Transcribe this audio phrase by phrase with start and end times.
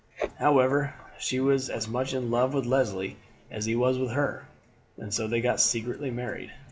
[0.39, 3.17] However, she was as much in love with Leslie
[3.51, 4.47] as he was with her,
[4.97, 6.49] and so they got secretly married.